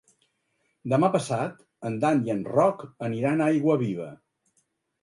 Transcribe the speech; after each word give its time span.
Demà 0.93 1.09
passat 1.17 1.61
en 1.91 1.99
Dan 2.05 2.25
i 2.31 2.35
en 2.37 2.43
Roc 2.57 2.85
aniran 3.11 3.39
a 3.49 3.53
Aiguaviva. 3.55 4.15